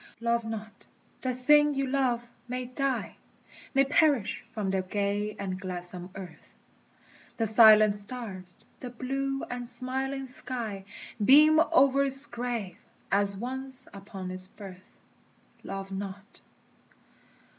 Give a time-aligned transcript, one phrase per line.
[0.19, 0.87] Love not!
[1.21, 3.15] the thing you love may die,
[3.75, 6.55] May perish from the gay and gladsome earth;
[7.37, 10.85] The silent stars, the blue and smiling sky,
[11.23, 12.77] Beam o'er its grave,
[13.11, 14.97] as once upon its birth.
[15.63, 16.41] Love not!